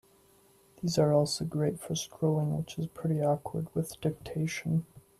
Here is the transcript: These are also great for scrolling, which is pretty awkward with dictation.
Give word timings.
These 0.81 0.97
are 0.97 1.13
also 1.13 1.45
great 1.45 1.79
for 1.79 1.93
scrolling, 1.93 2.57
which 2.57 2.79
is 2.79 2.87
pretty 2.87 3.21
awkward 3.21 3.67
with 3.75 4.01
dictation. 4.01 4.87